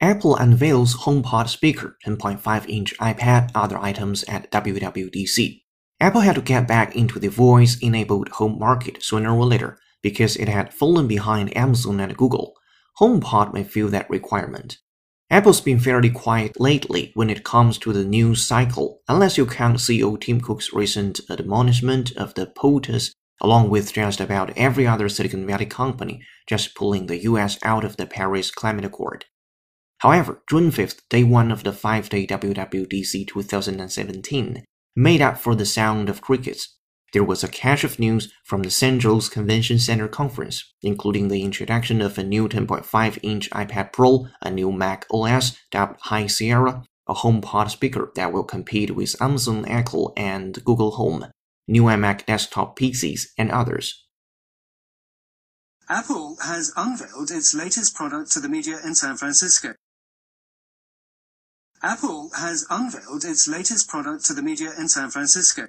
Apple 0.00 0.34
unveils 0.36 0.96
HomePod 0.96 1.48
speaker, 1.48 1.98
10.5-inch 2.06 2.96
iPad, 2.96 3.50
other 3.54 3.78
items 3.78 4.24
at 4.24 4.50
WWDC. 4.50 5.60
Apple 6.00 6.22
had 6.22 6.36
to 6.36 6.40
get 6.40 6.66
back 6.66 6.96
into 6.96 7.18
the 7.18 7.28
voice-enabled 7.28 8.30
home 8.30 8.58
market 8.58 9.02
sooner 9.02 9.36
or 9.36 9.44
later 9.44 9.78
because 10.02 10.36
it 10.36 10.48
had 10.48 10.72
fallen 10.72 11.06
behind 11.06 11.54
Amazon 11.54 12.00
and 12.00 12.16
Google. 12.16 12.54
HomePod 12.98 13.52
may 13.52 13.64
fill 13.64 13.88
that 13.88 14.08
requirement. 14.08 14.78
Apple's 15.28 15.60
been 15.60 15.78
fairly 15.78 16.08
quiet 16.08 16.58
lately 16.58 17.12
when 17.12 17.28
it 17.28 17.44
comes 17.44 17.76
to 17.78 17.92
the 17.92 18.04
news 18.04 18.42
cycle, 18.42 19.02
unless 19.08 19.36
you 19.36 19.44
count 19.44 19.76
CEO 19.76 20.18
Tim 20.18 20.40
Cook's 20.40 20.72
recent 20.72 21.20
admonishment 21.28 22.16
of 22.16 22.32
the 22.32 22.46
POTUS 22.46 23.12
along 23.40 23.70
with 23.70 23.92
just 23.92 24.20
about 24.20 24.56
every 24.56 24.86
other 24.86 25.08
Silicon 25.08 25.46
Valley 25.46 25.66
company 25.66 26.22
just 26.46 26.74
pulling 26.74 27.06
the 27.06 27.22
US 27.24 27.58
out 27.62 27.84
of 27.84 27.96
the 27.96 28.06
Paris 28.06 28.50
Climate 28.50 28.84
Accord. 28.84 29.24
However, 29.98 30.42
June 30.48 30.70
5th, 30.70 31.00
day 31.10 31.24
one 31.24 31.50
of 31.50 31.62
the 31.62 31.72
five 31.72 32.08
day 32.08 32.26
WWDC 32.26 33.26
2017, 33.28 34.64
made 34.96 35.20
up 35.20 35.38
for 35.38 35.54
the 35.54 35.66
sound 35.66 36.08
of 36.08 36.22
crickets. 36.22 36.76
There 37.12 37.24
was 37.24 37.42
a 37.42 37.48
cache 37.48 37.84
of 37.84 37.98
news 37.98 38.32
from 38.44 38.62
the 38.62 38.70
San 38.70 39.00
Jose 39.00 39.32
Convention 39.32 39.78
Center 39.78 40.08
conference, 40.08 40.72
including 40.82 41.28
the 41.28 41.42
introduction 41.42 42.00
of 42.00 42.16
a 42.16 42.22
new 42.22 42.48
10.5 42.48 43.18
inch 43.22 43.50
iPad 43.50 43.92
Pro, 43.92 44.26
a 44.40 44.50
new 44.50 44.70
Mac 44.70 45.06
OS 45.10 45.58
dubbed 45.70 46.00
High 46.02 46.28
Sierra, 46.28 46.84
a 47.08 47.14
HomePod 47.14 47.70
speaker 47.70 48.12
that 48.14 48.32
will 48.32 48.44
compete 48.44 48.94
with 48.94 49.20
Amazon 49.20 49.66
Echo 49.66 50.12
and 50.16 50.64
Google 50.64 50.92
Home, 50.92 51.26
new 51.70 51.84
iMac 51.84 52.26
desktop 52.26 52.78
PCs, 52.78 53.28
and 53.38 53.50
others. 53.50 54.04
Apple 55.88 56.36
has 56.42 56.72
unveiled 56.76 57.30
its 57.30 57.54
latest 57.54 57.94
product 57.94 58.30
to 58.32 58.40
the 58.40 58.48
media 58.48 58.78
in 58.84 58.94
San 58.94 59.16
Francisco. 59.16 59.74
Apple 61.82 62.30
has 62.36 62.66
unveiled 62.68 63.24
its 63.24 63.48
latest 63.48 63.88
product 63.88 64.24
to 64.26 64.34
the 64.34 64.42
media 64.42 64.70
in 64.78 64.88
San 64.88 65.10
Francisco. 65.10 65.66